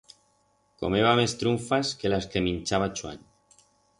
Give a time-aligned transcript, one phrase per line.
[0.83, 3.19] Comeba mes trunfas que las que minchaba Chuan.